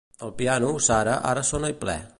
[0.27, 2.03] El piano, Sara, ara sona i ple.